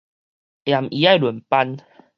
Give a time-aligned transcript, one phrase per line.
[0.65, 1.77] 下暗伊愛輪班